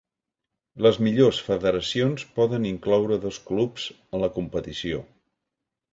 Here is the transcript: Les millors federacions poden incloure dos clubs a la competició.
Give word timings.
Les 0.85 0.95
millors 1.07 1.41
federacions 1.49 2.25
poden 2.39 2.67
incloure 2.71 3.19
dos 3.27 3.39
clubs 3.51 3.87
a 4.19 4.23
la 4.25 4.31
competició. 4.39 5.07